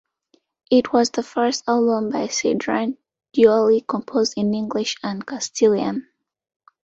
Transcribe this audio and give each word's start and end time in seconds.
It 0.71 0.91
was 0.93 1.11
the 1.11 1.21
first 1.21 1.65
album 1.67 2.09
by 2.09 2.21
Sidran 2.25 2.97
dually 3.37 3.85
composed 3.85 4.33
in 4.35 4.55
English 4.55 4.95
and 5.03 5.23
Castilian. 5.23 6.07